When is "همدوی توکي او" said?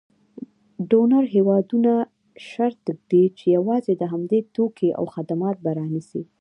4.11-5.05